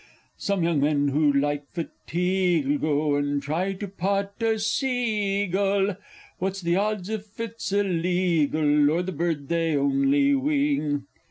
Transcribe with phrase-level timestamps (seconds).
[0.39, 5.95] Some young men who like fatigue 'll go and try to pot a sea gull,
[6.39, 11.05] What's the odds if it's illegal, or the bird they only wing?